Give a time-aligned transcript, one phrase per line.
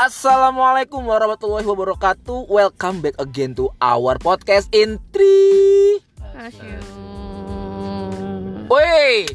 [0.00, 2.48] Assalamualaikum warahmatullahi wabarakatuh.
[2.48, 6.00] Welcome back again to our podcast in three.
[8.72, 9.28] Woi,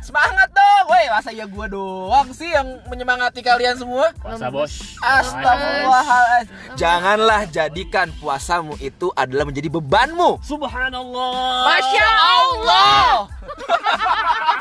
[0.00, 0.84] semangat dong.
[0.88, 4.08] Woi, masa ya gua doang sih yang menyemangati kalian semua?
[4.16, 4.96] Puasa bos.
[5.04, 6.80] Astagfirullahaladzim.
[6.80, 10.40] Janganlah jadikan puasamu itu adalah menjadi bebanmu.
[10.40, 11.68] Subhanallah.
[11.68, 13.28] Masya Allah.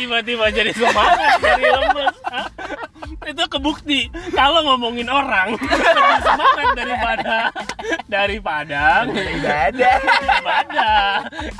[0.00, 2.16] tiba-tiba jadi semangat dari lemes?
[2.26, 2.46] Hah?
[3.20, 4.00] Itu kebukti
[4.32, 7.36] kalau ngomongin orang lebih semangat daripada
[8.06, 9.96] daripada Ibadah.
[10.40, 11.04] ibadah,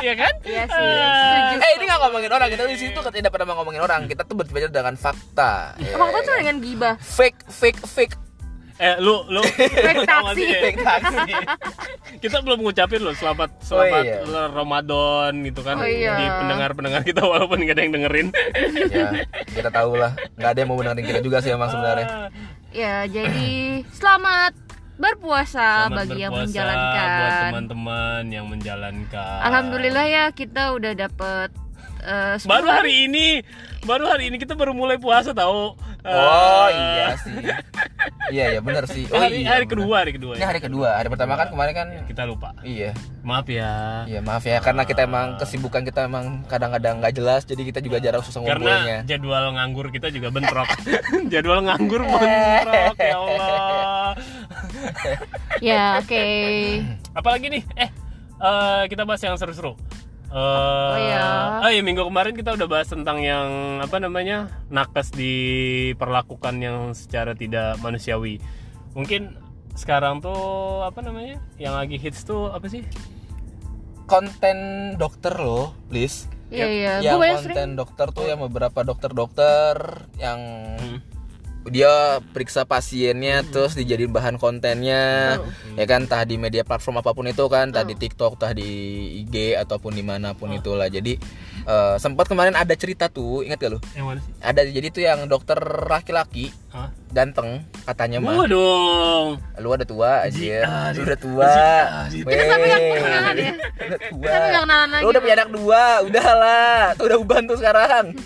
[0.01, 0.33] ya kan?
[0.41, 1.57] Iya sih, Eh, setuju.
[1.61, 4.35] Eh ini nggak ngomongin orang kita di situ kita tidak pernah ngomongin orang kita tuh
[4.35, 5.77] berbicara dengan fakta.
[5.79, 8.17] Emang tuh dengan gibah Fake fake fake
[8.81, 9.45] Eh lu lu
[10.09, 10.73] taksi.
[10.73, 11.33] taksi.
[12.25, 14.49] kita belum ngucapin loh selamat selamat iya.
[14.49, 16.17] Ramadan gitu kan Oh, iya.
[16.17, 18.29] di pendengar-pendengar kita walaupun gak ada yang dengerin.
[18.97, 19.09] ya
[19.47, 22.09] kita tahu lah nggak ada yang mau mendengarin kita juga sih emang sebenarnya.
[22.09, 22.29] Ah,
[22.71, 24.55] Ya jadi selamat
[24.97, 29.39] berpuasa selamat bagi yang berpuasa menjalankan buat teman-teman yang menjalankan.
[29.43, 31.49] Alhamdulillah ya kita udah dapet
[32.01, 33.27] eh, Baru 10 hari ini,
[33.83, 35.77] baru hari ini kita baru mulai puasa tahu.
[36.01, 37.37] Oh Eh, iya sih.
[38.31, 39.05] Iya ya benar sih.
[39.11, 39.53] Oh hari, iya.
[39.53, 39.77] hari benar.
[39.77, 40.49] kedua, hari kedua Ini ya.
[40.49, 40.89] hari kedua.
[40.97, 42.57] Hari pertama kan kemarin kan Kita lupa.
[42.63, 42.97] iya.
[43.21, 44.05] Maaf ya.
[44.07, 48.01] Iya maaf ya karena kita emang kesibukan kita emang kadang-kadang nggak jelas jadi kita juga
[48.01, 48.99] jarang susah Karena ngumpulnya.
[49.05, 50.69] jadwal nganggur kita juga bentrok.
[51.33, 54.13] jadwal nganggur bentrok ya Allah.
[55.61, 56.25] Ya oke
[57.13, 57.63] Apalagi nih?
[57.77, 57.91] Eh,
[58.41, 59.77] eh, kita bahas yang seru-seru.
[60.31, 61.27] Eh, oh iya.
[61.67, 67.35] Oh iya minggu kemarin kita udah bahas tentang yang apa namanya nakes diperlakukan yang secara
[67.35, 68.39] tidak manusiawi.
[68.95, 69.35] Mungkin
[69.75, 72.87] sekarang tuh apa namanya yang lagi hits tuh apa sih?
[74.07, 74.59] Konten
[74.99, 76.31] dokter loh, please.
[76.51, 79.75] Iya iya yang Gue banyak konten sering dokter tuh yang beberapa dokter-dokter
[80.19, 80.39] yang
[80.79, 80.99] Hmm.
[81.69, 85.37] Dia periksa pasiennya terus dijadiin bahan kontennya
[85.77, 86.09] ya kan?
[86.09, 88.71] Entah di media platform apa pun itu kan entah di TikTok entah di
[89.25, 90.89] IG ataupun di mana pun itulah.
[90.89, 91.21] Jadi
[91.69, 93.81] eh, sempat kemarin ada cerita tuh ingat gak lu?
[93.93, 94.33] Yang mana sih?
[94.41, 96.89] ada jadi tuh yang dokter laki-laki Hah?
[97.13, 98.41] ganteng katanya mah.
[98.41, 99.29] Gua dong.
[99.61, 100.57] lu ada tua aja
[100.97, 101.53] lu udah tua.
[102.09, 102.49] Kita pegang
[103.05, 103.53] tangan ya.
[103.85, 104.33] udah tua
[105.05, 106.97] lu udah punya anak dua udahlah.
[106.97, 108.17] Tuh udah uban tuh sekarang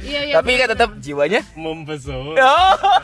[0.00, 2.34] Iya iya tapi kan tetap jiwanya Mempesona.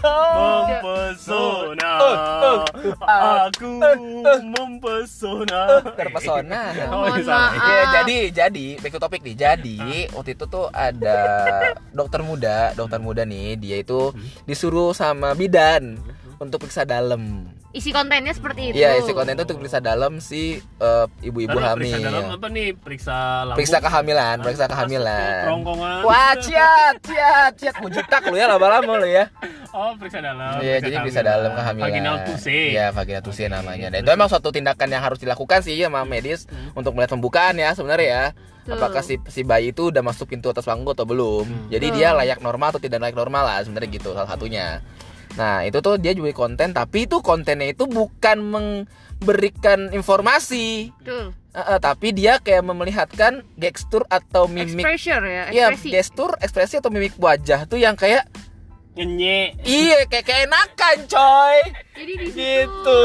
[0.01, 0.65] oh.
[0.67, 1.93] Mempesona.
[2.01, 2.65] Oh,
[3.47, 3.69] Aku
[4.43, 5.63] mempesona.
[5.93, 6.63] terpesona
[6.95, 7.39] Oh, iya.
[7.53, 9.79] Iya jadi jadi back to topic nih jadi
[10.11, 11.19] waktu itu tuh ada
[11.93, 14.11] dokter muda dokter muda nih dia itu
[14.45, 16.01] disuruh sama bidan
[16.37, 20.57] untuk periksa dalam Isi kontennya seperti itu iya isi konten itu untuk periksa dalam si
[20.57, 22.69] eh, ibu-ibu Ntar hamil Periksa dalam apa nih?
[22.73, 23.57] Periksa lambung.
[23.61, 25.99] periksa kehamilan periksa kehamilan Kerongkongan.
[26.01, 29.29] wah ciat ciat ciat mau jutak lu ya lama-lama lu ya
[29.77, 30.57] Oh, periksa dalam.
[30.65, 31.85] Iya, jadi periksa dalam kehamilan.
[31.85, 32.73] Vaginal tuse.
[32.73, 33.93] Iya, vaginal tuse namanya.
[33.93, 37.77] Dan itu emang suatu tindakan yang harus dilakukan sih sama medis untuk melihat pembukaan ya
[37.77, 38.25] sebenarnya ya.
[38.65, 38.73] Betul.
[38.73, 41.69] Apakah si, si bayi itu udah masuk pintu atas pangku atau belum?
[41.69, 44.81] Jadi dia layak normal atau tidak layak normal lah sebenarnya gitu salah satunya.
[45.37, 50.91] Nah, itu tuh dia juga konten tapi itu kontennya itu bukan memberikan informasi.
[51.01, 56.31] Betul Eh, eh, tapi dia kayak memelihatkan gestur atau mimik Expressure ya Iya, Ekspresi gestur,
[56.37, 58.29] ekspresi atau mimik wajah tuh yang kayak
[58.93, 59.57] Nyenye.
[59.65, 61.57] iya kayak keenakan coy.
[61.97, 63.03] Jadi di situ Gitu.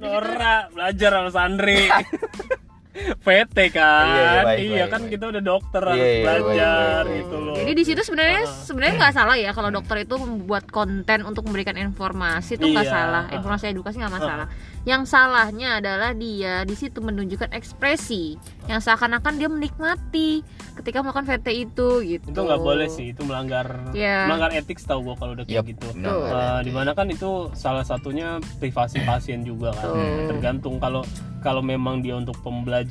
[0.00, 1.84] Nora belajar sama Sandri.
[2.92, 4.04] PT kan.
[4.06, 5.10] Iya, iya, baik, iya baik, kan baik.
[5.10, 7.16] kita udah dokter Iya, harus iya, belajar baik, baik.
[7.18, 7.54] gitu loh.
[7.56, 11.74] Jadi di situ sebenarnya sebenarnya nggak salah ya kalau dokter itu membuat konten untuk memberikan
[11.74, 12.92] informasi itu nggak Iya.
[12.92, 14.46] salah, informasi edukasi nggak masalah.
[14.82, 18.34] Yang salahnya adalah dia di situ menunjukkan ekspresi
[18.66, 20.42] yang seakan-akan dia menikmati
[20.74, 22.26] ketika melakukan VT itu gitu.
[22.26, 24.26] itu nggak boleh sih itu melanggar Iya.
[24.26, 26.12] melanggar etik tau gua kalau udah kayak Yap, gitu benar.
[26.12, 29.94] Eh, di mana kan itu salah satunya privasi pasien juga kan
[30.28, 31.04] tergantung kalau
[31.38, 32.81] kalau memang dia untuk pembelajaran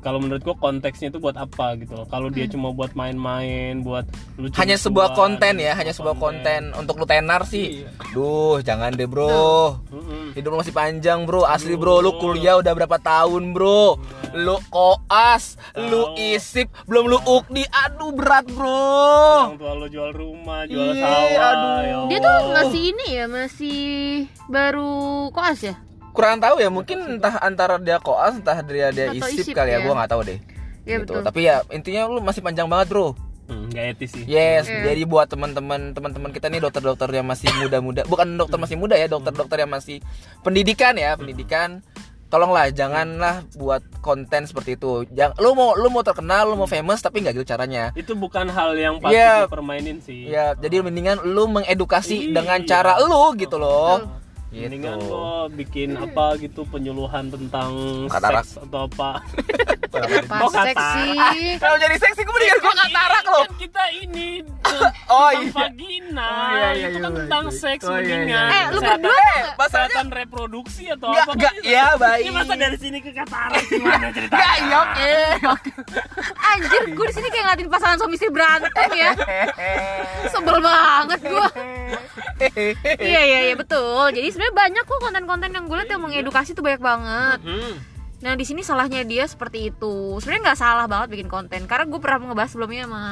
[0.00, 4.04] kalau menurut gua konteksnya itu buat apa gitu loh kalau dia cuma buat main-main buat
[4.36, 7.84] lucu Hanya sebuah konten ya, hanya sebuah konten untuk lu tenar sih.
[8.12, 9.80] Duh, jangan deh, Bro.
[10.32, 11.44] Hidup lu masih panjang, Bro.
[11.44, 12.00] Asli, Bro.
[12.00, 14.00] Lu kuliah udah berapa tahun, Bro?
[14.36, 17.66] Lu koas, lu isip, belum lu ukdi.
[17.66, 18.70] Aduh, berat, Bro.
[18.70, 21.78] orang tua lo jual rumah jual Iya, sawah aduh.
[21.82, 23.80] ya Dia tuh masih ini ya, masih
[24.46, 25.74] baru koas ya?
[26.10, 29.70] Kurang tahu ya, mungkin entah antara dia koas, entah dia dia Atau isip isip kali
[29.70, 29.84] ya, ya.
[29.84, 30.38] gua nggak tahu deh.
[30.82, 31.12] Iya Gitu.
[31.12, 31.20] betul.
[31.22, 33.14] Tapi ya intinya lu masih panjang banget, Bro.
[33.46, 34.86] Hmm, nggak etis sih Yes, Iya.
[34.86, 39.06] jadi buat teman-teman teman-teman kita nih dokter-dokter yang masih muda-muda, bukan dokter masih muda ya,
[39.06, 39.98] dokter-dokter yang masih
[40.40, 41.82] pendidikan ya, pendidikan
[42.26, 45.02] tolonglah janganlah buat konten seperti itu.
[45.10, 47.90] Jangan lu mau lu mau terkenal, lu mau famous tapi nggak gitu caranya.
[47.92, 49.34] itu bukan hal yang patut Iya.
[49.44, 52.34] dipermainin sih Ya, jadi mendingan lu mengedukasi Iya.
[52.36, 54.19] dengan cara lu gitu loh.
[54.50, 54.66] Gitu.
[54.66, 57.70] mendingan lo bikin apa gitu penyuluhan tentang
[58.06, 58.42] Katarak.
[58.42, 59.22] seks atau apa
[59.90, 60.06] Pas
[60.40, 61.06] Kok kata- seksi.
[61.56, 63.44] Kalau jadi seksi gue mendingan gua katarak loh.
[63.44, 64.28] kan kita ini
[65.10, 65.50] Oh, tentang iya.
[65.52, 67.18] vagina Oh, iya, iya, itu iya, kan iya.
[67.20, 68.42] tentang Oh, seks iya, iya, mendingan iya.
[68.52, 69.18] Eh, lu Kesehatan- berdua
[70.10, 71.62] Eh, reproduksi atau Enggak, apa enggak, kan?
[71.64, 72.20] ya baik.
[72.20, 75.12] ini masa dari sini ke katarak gimana ceritanya Enggak, iya oke.
[75.54, 75.70] oke.
[76.40, 79.10] Anjir, gue di sini kayak ngeliatin pasangan suami istri berantem ya.
[80.32, 81.46] Sebel banget gue.
[82.98, 84.10] Iya iya iya betul.
[84.10, 87.38] Jadi sebenarnya banyak kok konten-konten yang gue liat yang mengedukasi tuh banyak banget.
[87.44, 87.76] Hmm.
[88.24, 90.16] Nah di sini salahnya dia seperti itu.
[90.16, 93.04] Sebenarnya nggak salah banget bikin konten karena gue pernah ngebahas sebelumnya sama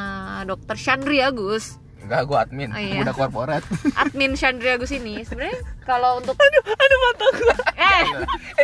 [0.49, 2.73] dokter Chandri Agus, Enggak, gua admin.
[2.73, 3.05] Oh, iya.
[3.05, 3.61] Udah korporat.
[4.01, 5.21] admin Chandri Agus ini.
[5.29, 6.65] Sebenarnya kalau untuk aduh
[7.05, 7.57] mata gua
[7.93, 8.07] eh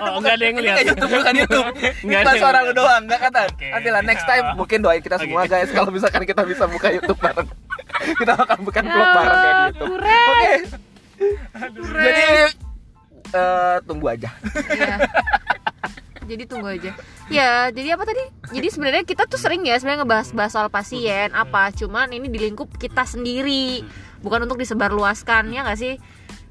[0.01, 0.77] Oh, enggak ada yang ini lihat.
[0.81, 1.67] nggak YouTube, bukan YouTube.
[1.69, 2.65] Nggak Ini ada pas suara lihat.
[2.65, 3.41] lu doang, enggak kata.
[3.53, 3.69] Oke.
[3.69, 5.53] Nanti lah next time mungkin doain kita semua Oke.
[5.53, 7.49] guys kalau misalkan kita bisa buka YouTube bareng.
[8.17, 9.93] kita akan bukan vlog bareng kayak di YouTube.
[10.01, 10.53] Oke.
[11.95, 12.23] Jadi
[13.35, 14.31] eh, tunggu aja.
[14.71, 14.97] Iya.
[16.25, 16.91] Jadi tunggu aja.
[17.29, 18.25] Ya, jadi apa tadi?
[18.57, 22.81] Jadi sebenarnya kita tuh sering ya sebenarnya ngebahas-bahas soal pasien apa, cuman ini di lingkup
[22.81, 23.85] kita sendiri,
[24.25, 25.95] bukan untuk disebarluaskan ya nggak sih?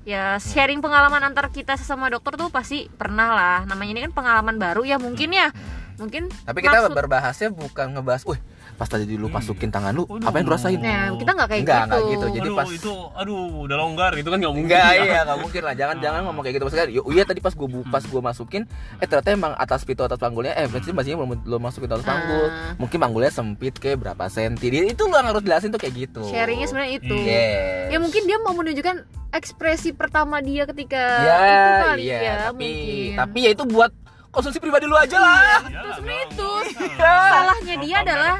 [0.05, 3.59] Ya sharing pengalaman antar kita sesama dokter tuh pasti pernah lah.
[3.65, 5.49] Namanya ini kan pengalaman baru ya mungkin ya.
[5.97, 8.41] Mungkin Tapi kita maksud- berbahasnya bukan ngebahas, "Wih,
[8.73, 10.25] pas tadi lu masukin tangan lu, Aduh.
[10.25, 11.87] apa yang lu rasain?" Nah, kita nggak kayak Enggak, gitu.
[11.87, 12.25] enggak gitu.
[12.33, 15.03] Jadi aduh pas itu aduh udah longgar gitu kan nggak mungkin Enggak, ya.
[15.03, 15.73] iya, enggak mungkin lah.
[15.73, 16.87] Jangan jangan ngomong kayak gitu maksudnya.
[16.89, 18.63] Yo, iya tadi pas gua bu- pas gua masukin
[18.97, 22.05] eh ternyata emang atas pintu atas panggulnya eh berarti masihnya belum belum masuk pintu atas
[22.05, 22.45] panggul.
[22.45, 22.73] Ah.
[22.75, 24.67] Mungkin panggulnya sempit kayak berapa senti.
[24.69, 26.21] Itu lu harus jelasin tuh kayak gitu.
[26.25, 27.15] Sharingnya sebenarnya itu.
[27.15, 27.87] Yes.
[27.89, 28.95] Ya mungkin dia mau menunjukkan
[29.31, 33.11] ekspresi pertama dia ketika Ya, itu kali iya, ya tapi mungkin.
[33.17, 33.91] tapi ya itu buat
[34.33, 35.61] konsumsi pribadi lu aja lah.
[35.61, 36.49] Sebenarnya nggak- itu.
[36.73, 37.29] Nggak usah.
[37.31, 38.33] salahnya dia adalah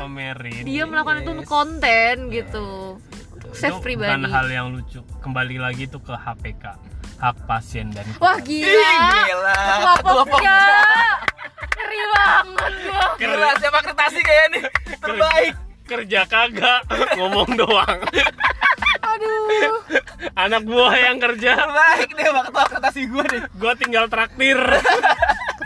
[0.66, 2.68] dia melakukan itu untuk konten gitu.
[3.32, 4.10] Untuk save Itu pribadi.
[4.12, 5.00] bukan hal yang lucu.
[5.22, 6.66] Kembali lagi tuh ke HPK
[7.16, 8.68] hak pasien dan wah gila.
[9.24, 9.56] Gila.
[9.96, 10.58] ketua
[11.64, 13.06] ngeri banget gua.
[13.16, 14.64] Gila, siapa kertasi kayak nih?
[14.98, 15.56] Terbaik.
[15.84, 16.80] kerja kagak.
[17.14, 18.00] Ngomong doang.
[19.04, 19.78] Aduh.
[20.34, 21.54] Anak buah yang kerja.
[21.54, 23.42] Terbaik deh Pak ketua kertasi gua nih.
[23.54, 24.58] gua tinggal traktir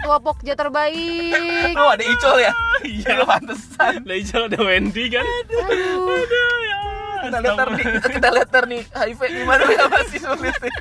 [0.08, 1.76] ketua pokja terbaik.
[1.76, 2.54] Lu ada Icol ya?
[2.80, 3.20] Iya.
[3.20, 4.08] Lu pantesan.
[4.08, 5.20] Leijal ada Wendy kan?
[5.20, 6.08] Aduh.
[6.16, 6.80] Aduh ya
[7.28, 10.76] Kita lihat nih, kita lihat nih HIV gimana ya masih sulit nih.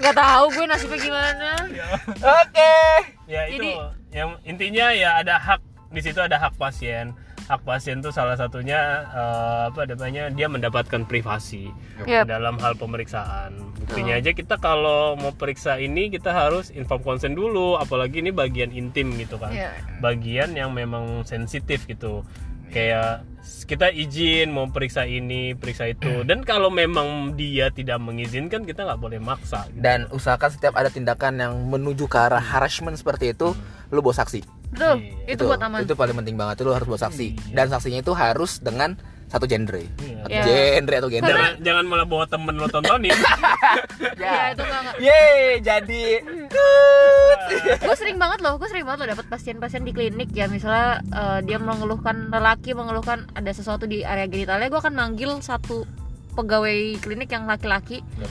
[0.00, 1.50] nggak tahu gue nasibnya gimana.
[2.16, 2.72] Oke.
[3.28, 3.60] ya itu.
[3.60, 3.76] Jadi-
[4.16, 5.60] yang intinya ya ada hak.
[5.92, 7.12] Di situ ada hak pasien
[7.44, 11.68] hak pasien tuh salah satunya eh, apa namanya dia mendapatkan privasi
[12.08, 12.24] Yap.
[12.28, 13.52] dalam hal pemeriksaan
[13.84, 18.72] buktinya aja kita kalau mau periksa ini kita harus inform konsen dulu apalagi ini bagian
[18.72, 19.76] intim gitu kan Iya.
[20.00, 22.24] bagian yang memang sensitif gitu
[22.72, 23.22] kayak
[23.68, 28.98] kita izin mau periksa ini periksa itu dan kalau memang dia tidak mengizinkan kita nggak
[28.98, 29.84] boleh maksa gitu.
[29.84, 33.52] Dan usahakan setiap ada tindakan yang menuju ke arah harassment seperti itu,
[33.92, 34.63] lu bawa saksi.
[34.74, 35.30] Betul Iya.
[35.30, 37.26] itu buat aman Itu paling penting banget, lu harus bawa saksi.
[37.32, 37.54] Iya.
[37.54, 39.80] Dan saksinya itu harus dengan satu genre.
[39.80, 40.18] Iya.
[40.20, 40.42] Satu Iya.
[40.76, 41.28] genre atau genre.
[41.28, 43.10] jangan jangan malah bawa temen lo tontonin
[44.16, 46.04] ya itu nggak nggak Yeay, jadi
[47.76, 51.38] gue sering banget loh gue sering banget loh dapat pasien-pasien di klinik ya misalnya eh,
[51.42, 55.84] dia mengeluhkan lelaki mengeluhkan ada sesuatu di area genitalnya gue akan manggil satu
[56.34, 58.28] pegawai klinik yang laki-laki Ya.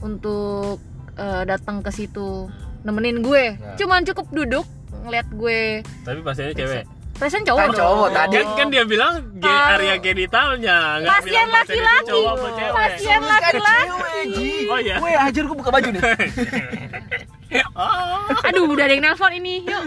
[0.00, 0.78] untuk
[1.14, 2.48] eh, datang ke situ
[2.82, 3.76] nemenin gue Ya.
[3.76, 4.66] cuman cukup duduk
[5.02, 5.60] ngeliat gue
[6.02, 7.78] tapi pasiennya cewek pasien cowok Kan dong.
[7.78, 8.34] cowok tadi.
[8.34, 12.64] kan kan dia bilang ge- area genitalnya nggak Pasien bilang pasien itu laki-laki.
[12.72, 14.50] Pasien laki-laki.
[14.66, 14.96] Oh, iya?
[14.98, 16.02] Gue ajar gue buka baju nih.
[17.78, 19.84] oh, aduh udah ada yang nelpon ini yuk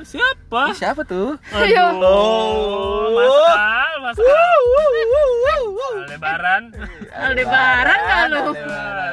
[0.00, 1.34] siapa Siapa tuh?
[1.52, 1.86] Ayo.
[1.90, 4.62] Aduh, Mas Al, Mas Al.
[5.98, 6.62] Aldebaran.
[7.12, 8.52] Aldebaran nggak lu.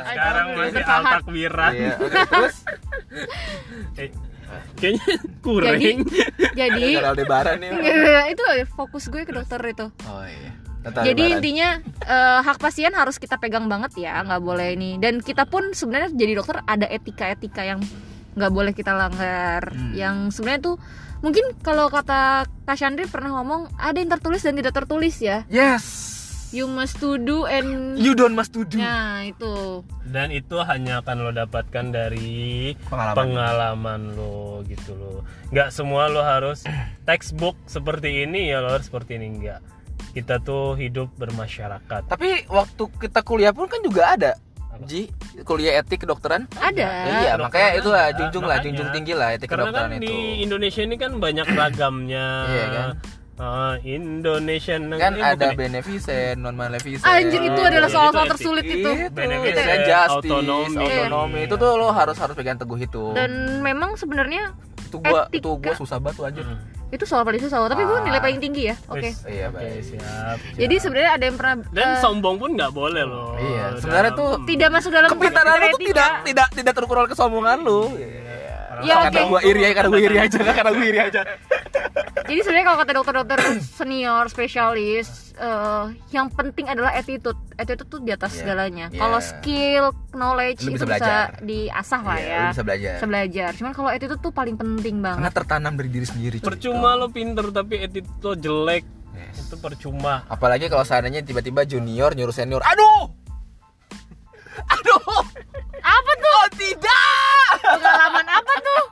[0.06, 1.02] Sekarang masih bertahan.
[1.04, 1.72] Altakwiran.
[1.74, 2.56] Iya, oke, terus
[4.02, 4.10] Eh,
[4.76, 5.06] kayaknya
[5.46, 5.76] kurang.
[5.76, 5.90] jadi
[6.54, 7.70] jadi Aldebaran nih.
[8.30, 10.52] itu fokus gue ke dokter itu Oh iya.
[10.82, 11.38] Tata Jadi Aldebaran.
[11.42, 11.70] intinya
[12.06, 15.02] eh, hak pasien harus kita pegang banget ya, nggak boleh ini.
[15.02, 17.82] Dan kita pun sebenarnya jadi dokter ada etika-etika yang
[18.38, 19.74] nggak boleh kita langgar.
[19.74, 19.98] Hmm.
[19.98, 20.76] Yang sebenarnya tuh
[21.26, 25.42] mungkin kalau kata Kak Chandri pernah ngomong ada yang tertulis dan tidak tertulis ya.
[25.50, 26.14] Yes.
[26.56, 28.80] You must to do and You don't must to do.
[28.80, 29.84] nah itu.
[30.06, 33.16] Dan itu hanya akan lo dapatkan dari Pengalaman.
[33.20, 35.14] pengalaman lo gitu lo.
[35.52, 36.64] Nggak semua lo harus
[37.04, 39.60] textbook seperti ini ya lo harus seperti ini enggak.
[40.12, 42.08] Kita tuh hidup bermasyarakat.
[42.08, 44.34] Tapi waktu kita kuliah pun kan juga ada
[44.78, 45.08] Ji,
[45.44, 46.52] kuliah etik kedokteran?
[46.58, 49.96] ada iya, Kedokteran makanya itu lah junjung lah, junjung tinggi lah etik Karena kedokteran kan
[49.96, 50.04] itu.
[50.04, 52.28] di Indonesia ini kan banyak ragamnya.
[52.46, 52.90] Iya kan?
[53.36, 55.58] Ah, Indonesian Kan ini ada bukan ya?
[55.58, 57.04] beneficent, non maleficent.
[57.06, 60.78] anjir itu Oh, adalah itu soal-soal tersulit itu Itu, Beneficent, itu kan justice, autonomi.
[60.80, 61.36] autonomi.
[61.36, 61.46] Iya.
[61.46, 63.04] Itu tuh lo harus harus pegang teguh itu.
[63.12, 66.46] dan memang sebenarnya itu gua etika- itu gua susah banget tuh anjir.
[66.46, 66.64] Hmm.
[66.88, 68.04] itu soal paling susah tapi gue Ah.
[68.04, 69.26] nilai paling tinggi ya oke Wis.
[69.26, 69.84] Iya, baik.
[69.84, 70.38] siap.
[70.56, 73.36] jadi sebenarnya ada yang pernah Dan eh, sombong pun nggak boleh loh.
[73.36, 77.10] Iya, sebenarnya Dalam- tuh tidak masuk dalam Kepintaran lu tuh tidak tidak tidak terukur oleh
[77.10, 77.82] kesombongan lu.
[78.78, 79.30] Ya, karena oke.
[79.30, 81.22] gua iri aja, karena gua iri aja, karena gua iri aja.
[82.26, 83.40] Jadi sebenarnya kalau kata dokter-dokter
[83.72, 87.38] senior spesialis, eh, yang penting adalah attitude.
[87.54, 88.40] Attitude tuh di atas Iya.
[88.42, 88.86] segalanya.
[88.90, 88.98] Iya.
[88.98, 91.26] Kalau skill, knowledge Lu itu bisa bisa, belajar.
[91.40, 92.36] diasah lah Iya, ya.
[92.36, 92.92] lu bisa belajar.
[92.92, 93.50] Bisa belajar.
[93.54, 95.32] Cuman kalau attitude tuh paling penting Karena banget.
[95.34, 96.38] tertanam dari diri sendiri.
[96.40, 98.84] percuma lo pinter tapi attitude lo jelek.
[99.14, 99.46] Yes.
[99.46, 100.26] Itu percuma.
[100.26, 102.66] Apalagi kalau seandainya tiba-tiba junior nyuruh senior.
[102.66, 103.14] Aduh.
[104.58, 105.22] Aduh.
[105.78, 106.34] Apa tuh?
[106.36, 107.48] Oh, tidak.
[107.62, 108.84] Pengalaman apa tuh?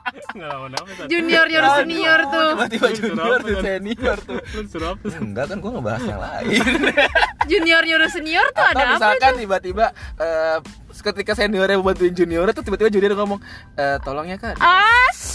[0.44, 1.08] Nggak lawan apa tadi?
[1.08, 2.48] Junior nyuruh Aduh, senior tuh.
[2.52, 4.38] Tiba-tiba junior tuh senior tuh.
[4.44, 5.04] Lu suruh apa?
[5.16, 6.60] Enggak kan gua ngebahas yang lain.
[7.50, 9.86] Junior nyuruh senior tuh Atau ada apa misalkan tiba-tiba
[10.20, 10.58] eh,
[10.92, 13.40] ketika seniornya mau bantuin junior tuh tiba-tiba junior ngomong
[13.76, 15.33] eh tolong ya kak As.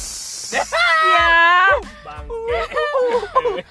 [0.49, 0.63] Ya.
[2.01, 2.59] Bangke.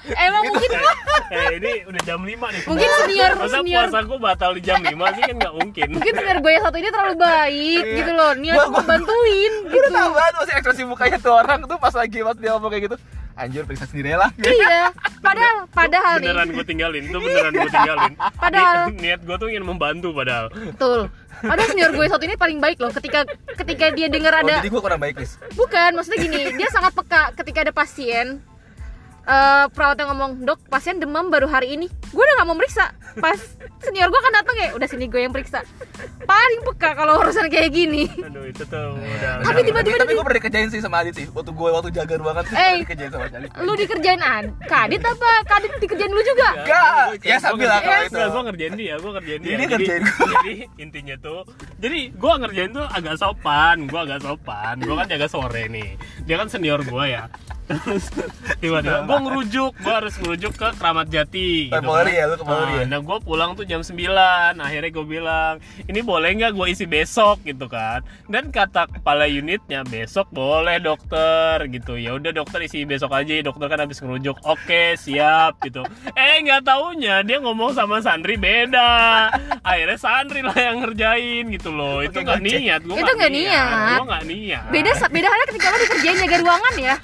[0.08, 0.70] Emang mungkin
[1.35, 2.62] eh ini udah jam 5 nih.
[2.64, 3.85] Mungkin senior- Masa senior.
[3.85, 5.87] puasa gue batal di jam 5 sih kan nggak mungkin.
[5.90, 7.97] mungkin senior gue yang satu ini terlalu baik Iya.
[7.97, 8.30] gitu loh.
[8.32, 9.78] Niat mau gua- bantuin Gue gitu.
[9.80, 12.85] udah tau banget masih ekspresi mukanya tuh orang tuh pas lagi pas dia ngomong kayak
[12.87, 12.97] gitu
[13.38, 14.90] Anjir periksa sendiri lah Iya.
[15.18, 16.26] Padahal padahal nih.
[16.26, 18.12] Beneran gue tinggalin, itu beneran gue tinggalin.
[18.42, 20.50] Padahal- Ni- niat gue tuh ingin membantu padahal.
[20.50, 21.07] Betul.
[21.38, 23.23] Padahal senior gue satu ini paling baik loh ketika
[23.54, 26.90] ketika dia dengar Oh, ada jadi gue kurang baik Lis bukan maksudnya gini dia sangat
[26.92, 28.42] peka ketika ada pasien
[29.28, 32.97] eh perawat yang ngomong dok pasien demam baru hari ini gue udah nggak mau meriksa
[33.14, 33.37] pas
[33.78, 35.61] senior gue kan datang ya udah sini gue yang periksa
[36.18, 39.42] paling peka kalau urusan kayak gini Aduh itu tuh udah.
[39.42, 42.14] Tapi tiba-tiba Tapi dia- gue pernah dikerjain sih sama Adit sih Waktu gue waktu jaga
[42.16, 42.80] ruangan tuh Eh.
[42.80, 47.68] dikerjain sama Adit lu dikerjain ad kadit apa kadit dikerjain lu juga Enggak, ya sambil
[47.68, 49.56] kalau itu gue ngerjain dia, gue ngerjain dia.
[49.68, 49.85] Jadi.
[50.08, 51.40] Jadi intinya tuh,
[51.76, 54.78] jadi gue ngerjain tuh agak sopan, gue agak sopan.
[54.78, 57.28] Gue kan jaga sore nih, dia kan senior gue ya.
[58.58, 61.68] Tiba-tiba gue ngerujuk, gue harus ngerujuk ke Keramat Jati.
[61.68, 62.84] Ke Polri ya, lu ke Polri ya?
[62.88, 63.94] Nah, gue pulang tuh jam 9
[64.56, 68.00] Akhirnya gue bilang, ini boleh nggak gue isi besok gitu kan?
[68.26, 72.00] Dan kata kepala unitnya besok boleh dokter gitu.
[72.00, 74.40] Ya udah dokter isi besok aja, dokter kan habis ngerujuk.
[74.48, 75.84] Oke siap gitu.
[76.16, 79.28] Eh nggak taunya dia ngomong sama Sandri beda.
[79.60, 82.00] Akhirnya Sandri lah yang ngerjain gitu loh.
[82.00, 82.80] Itu nggak niat.
[82.84, 83.98] Gua Itu nggak niat.
[84.00, 84.64] Gue nggak niat.
[84.68, 86.96] beda beda halnya ketika lo dikerjain jaga ruangan ya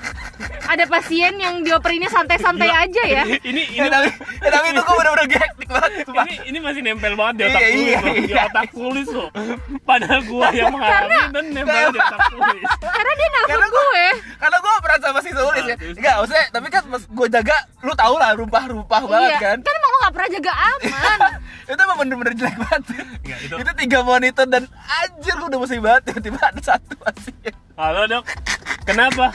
[0.67, 2.83] ada pasien yang dioperinnya santai-santai Gila.
[2.83, 6.25] aja ya Ini ini Ya tapi, ya, tapi itu gue bener-bener hektik banget sumpah.
[6.25, 8.45] ini ini masih nempel banget di otak Iya, tulis iya, loh, di iya.
[8.45, 9.29] otak tulis loh.
[9.83, 12.63] Padahal gua yang mengalami dan nempel di otak tulis.
[12.81, 15.77] karena dia nelfon Karena gua- gue Karena gue peran sama si Sulis ya?
[15.77, 19.75] Enggak, maksudnya Tapi kan pas gue jaga Lu tau lah rumpah-rumpah banget iya kan kan
[19.75, 21.19] emang lo gak pernah jaga aman
[21.65, 22.83] itu emang bener-bener jelek banget
[23.19, 24.63] Enggak, itu- itu tiga monitor dan
[24.95, 28.23] anjir gue udah musik banget tiba-tiba ada satu pasien Halo dok,
[28.85, 29.35] kenapa?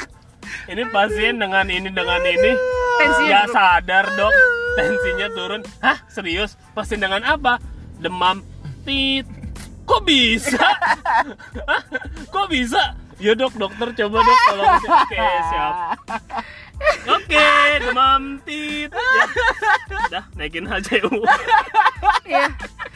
[0.68, 2.54] Ini pasien dengan ini dengan ini
[3.00, 4.34] Tensinya ya sadar dok,
[4.76, 5.62] tensinya turun.
[5.80, 6.60] Hah serius?
[6.76, 7.56] Pasien dengan apa?
[7.96, 8.44] Demam.
[8.84, 9.24] Tit.
[9.88, 10.60] Kok bisa?
[11.70, 11.84] Hah?
[12.28, 12.92] Kok bisa?
[13.24, 14.76] Ya dok, dokter coba dok tolong.
[14.84, 15.76] Oke siap.
[17.06, 17.48] Oke,
[17.80, 18.90] demam tit.
[18.90, 19.26] Ya.
[20.10, 21.14] Dah, naikin aja yuk.
[22.26, 22.50] Iya.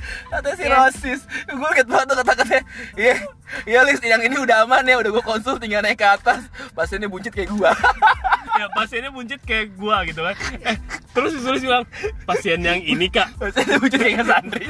[0.03, 2.60] Katanya sirosis Gue liat banget tuh kata-katanya
[2.93, 3.15] Iya
[3.63, 6.43] Iya Lis yang ini udah aman ya Udah gue konsul tinggal naik ke atas
[6.75, 7.72] Pasiennya buncit kayak gua
[8.60, 10.36] ya pasiennya buncit kayak gua gitu kan.
[10.62, 10.77] Eh,
[11.10, 11.83] terus disuruh bilang
[12.27, 14.65] pasien yang ini kak Pasiennya buncit kayak Sandri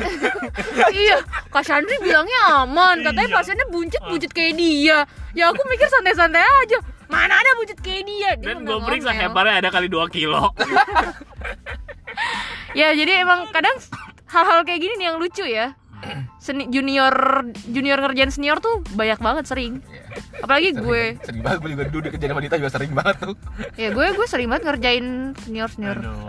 [1.03, 1.17] iya
[1.49, 3.35] Kak Chandri bilangnya aman katanya Iya.
[3.35, 4.97] pasiennya buncit buncit kayak dia
[5.33, 6.77] ya aku mikir santai-santai aja
[7.13, 8.31] mana ada buncit kayak dia?
[8.41, 10.49] Dia dan gue periksa hebarnya ada kali 2 kilo.
[12.73, 13.77] Ya jadi emang kadang
[14.33, 15.77] hal-hal kayak gini nih yang lucu ya.
[16.41, 17.13] Seni, junior
[17.69, 19.79] junior ngerjain senior tuh banyak banget sering.
[20.41, 21.15] Apalagi gue.
[21.21, 21.57] Sering banget.
[21.63, 23.35] Gue juga duduk kerja sama Dita juga sering banget tuh.
[23.77, 25.05] Ya gue gue sering banget ngerjain
[25.45, 25.97] senior senior.
[26.01, 26.27] Aduh.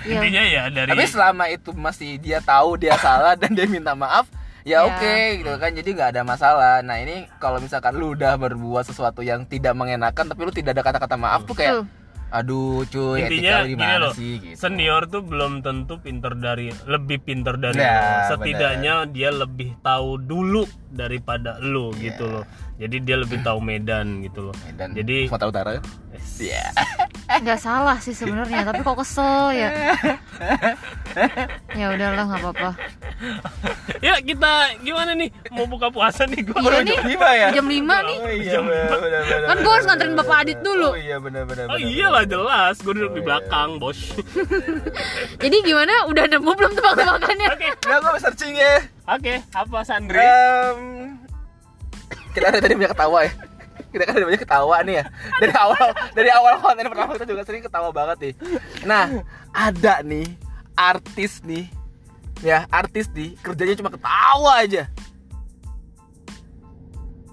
[0.00, 0.16] Iya.
[0.24, 4.24] intinya ya dari Tapi selama itu masih dia tahu dia salah dan dia minta maaf
[4.62, 4.78] ya Ya.
[4.84, 5.70] oke gitu kan.
[5.70, 6.80] Jadi nggak ada masalah.
[6.80, 10.82] Nah ini kalau misalkan lu udah berbuat sesuatu yang tidak mengenakan tapi lu tidak ada
[10.82, 11.84] kata-kata maaf tuh kayak
[12.30, 14.32] aduh cuy intinya etika lu gini loh sih?
[14.38, 14.54] Gitu.
[14.54, 20.14] senior tuh belum tentu pinter dari lebih pinter dari Ya, lo setidaknya dia lebih tahu
[20.14, 21.98] dulu daripada lo Iya.
[22.06, 22.44] gitu loh.
[22.78, 24.54] Jadi dia lebih tahu medan gitu loh.
[24.72, 25.70] Dan jadi Sumatera Utara.
[26.38, 26.70] Iya.
[27.42, 29.68] nggak salah sih sebenarnya tapi kok kesel ya.
[31.74, 32.70] Ya udahlah nggak apa-apa
[34.06, 36.96] ya kita gimana nih mau buka puasa nih gua Iya nih.
[37.06, 37.48] Lima ya?
[37.52, 38.16] Jam 5 nih.
[38.16, 39.46] Oh iya benar benar benar.
[39.46, 40.88] Kan gua harus nganterin Bapak Adit dulu.
[40.90, 41.64] Oh iya benar benar.
[41.68, 42.32] Oh iyalah benar.
[42.32, 43.26] jelas, gue duduk Oh, di iya.
[43.26, 43.98] belakang, bos.
[45.42, 45.94] Jadi gimana?
[46.06, 47.48] Udah nemu belum tebak-tebakannya?
[47.50, 48.74] Oke, Nah, gua mau searching ya.
[49.06, 50.16] oke, apa Sandri?
[50.16, 50.80] Em,
[52.30, 53.32] kita kan tadi banyak ketawa ya.
[53.90, 55.04] Kita kan banyak ketawa nih ya.
[55.36, 55.84] Dari awal
[56.14, 58.34] dari awal konten pertama kita juga sering ketawa banget nih.
[58.82, 59.04] Nah,
[59.50, 60.28] ada nih
[60.72, 61.66] artis nih.
[62.40, 64.88] Ya, artis nih kerjanya cuma ketawa aja.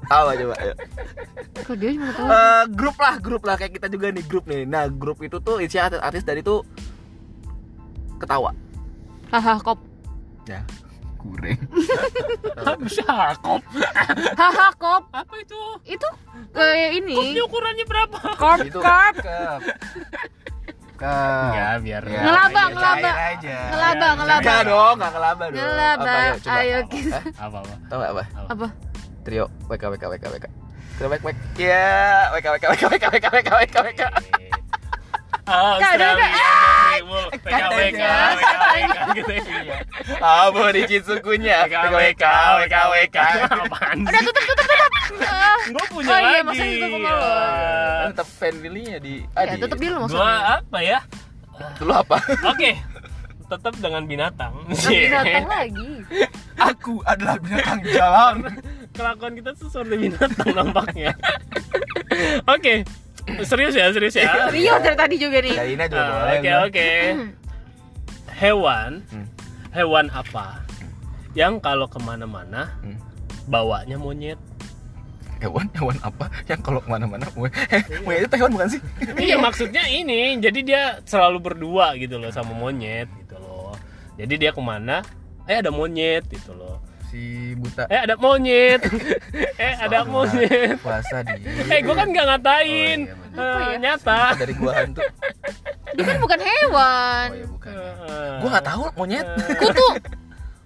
[0.07, 0.55] Tawa coba.
[0.63, 0.73] Ayo.
[1.75, 2.27] Dia cuma tahu?
[2.31, 4.63] Eh, grup lah, grup lah kayak kita juga nih grup nih.
[4.63, 6.63] Nah, grup itu tuh isi artis, artis dari tuh
[8.19, 8.55] ketawa.
[9.31, 9.79] Haha, kop.
[10.47, 10.63] Ya,
[11.19, 11.59] kurang.
[12.87, 13.59] Bisa kop.
[14.39, 15.03] Haha, kop.
[15.11, 15.59] Apa itu?
[15.83, 16.07] Itu
[16.55, 17.15] kayak ini.
[17.15, 18.19] Kopnya ukurannya berapa?
[18.39, 19.13] Kop, itu kop.
[20.99, 22.97] Ya, biar Ya, Ngelaba, iya, ngelaba.
[23.07, 23.57] cair aja.
[23.69, 24.41] Ngelaba, ngelaba.
[24.41, 25.57] Enggak dong, enggak ngelaba dong.
[25.57, 26.03] Ngelaba.
[26.03, 26.57] Apa, yuk, coba.
[26.57, 27.19] Ayo kita.
[27.37, 27.73] Apa apa?
[27.87, 28.23] Tahu nggak apa?
[28.47, 28.67] Apa?
[29.21, 30.45] Trio WK WK WK WK.
[30.97, 31.37] Trio WK WK.
[31.59, 31.87] Ya,
[32.31, 34.01] WK WK WK WK WK WK WK WK.
[35.47, 38.03] Australia Negerimu PKWK
[38.35, 39.79] PKWK gitu ya
[40.19, 41.63] Ah, mau dikit sukunya.
[41.63, 42.23] WK WK
[42.59, 43.17] WK WK.
[44.03, 44.43] Udah tutup.
[44.43, 44.46] Ah.
[45.73, 46.97] Gue punya Oh iya, lagi masa lo?
[47.97, 49.59] Kan tetap family-nya di Ya, Adi.
[49.59, 50.39] tutup dulu Gue maksudnya.
[50.57, 50.99] apa ya?
[51.77, 52.17] Dulu apa?
[52.51, 52.71] Oke
[53.47, 55.91] Tetap dengan binatang Binatang lagi.
[56.57, 58.35] Aku adalah binatang jalan.
[58.91, 61.11] Kelakuan kita tuh seperti binatang nampaknya
[62.45, 62.83] Oke
[63.43, 65.51] Serius ya, serius ya Serius dari tadi juga nih.
[65.53, 66.31] Kaina juga Ah.
[66.33, 66.89] Oke oke.
[68.29, 69.27] Hewan, Hmm.
[69.71, 70.61] hewan apa
[71.33, 72.97] yang kalau ke mana-mana Hmm.
[73.45, 74.37] bawanya monyet?
[75.37, 77.45] Hewan, hewan apa yang kalau ke mana-mana mau
[78.01, 78.81] mau itu hewan bukan sih?
[79.15, 83.77] Iya maksudnya ini, jadi dia selalu berdua gitu loh sama monyet gitu loh.
[84.17, 85.05] Jadi dia ke mana?
[85.45, 86.81] Eh ada monyet gitu loh.
[87.07, 87.85] Si buta.
[87.87, 88.81] Eh ada monyet.
[89.63, 90.75] eh ada monyet.
[90.81, 91.39] Puasa di.
[91.69, 92.99] Eh gue kan nggak ngatain.
[93.37, 93.45] Oh, iya.
[93.45, 93.77] Eh, Apa ya?
[93.77, 94.21] nyata.
[94.33, 95.01] dari gua hantu.
[95.93, 97.27] Dia kan bukan hewan.
[97.29, 97.73] Oh ya bukan.
[97.77, 99.27] Eh, Gua nggak tahu monyet.
[99.61, 99.87] Kutu.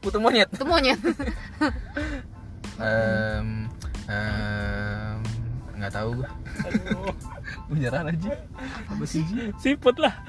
[0.02, 0.48] Kutu monyet.
[0.50, 1.00] Itu monyet.
[2.82, 3.61] Em,
[4.12, 5.18] em,
[5.80, 6.20] nggak tahu
[6.68, 7.16] aduh.
[7.72, 8.36] Beneran aja.
[8.92, 9.24] Apa sih?
[9.58, 10.20] Siput lah.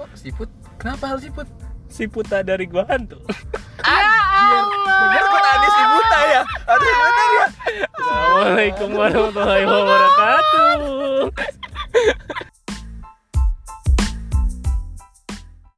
[0.00, 0.48] Kok siput?
[0.80, 1.44] Kenapa harus siput?
[1.88, 3.20] Siputa dari gua hantu.
[3.84, 4.08] Ya
[4.56, 5.00] Allah.
[5.08, 6.42] Bener kok tadi si buta ya?
[6.68, 7.46] Aduh bener ya.
[7.94, 11.32] Assalamualaikum warahmatullahi wabarakatuh.